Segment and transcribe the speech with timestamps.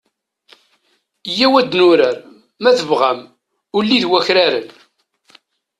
[1.29, 2.17] Iyyaw ad nurar,
[2.61, 3.19] ma tebɣam,
[3.77, 4.67] ulli d wakraren.